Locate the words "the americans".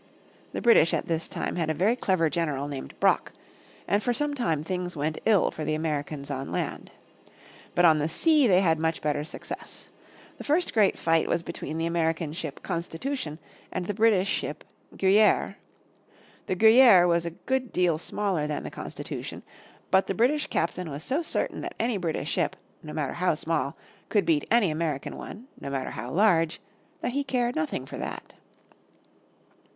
5.63-6.31